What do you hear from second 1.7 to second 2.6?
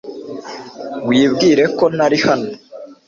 ko ntari hano.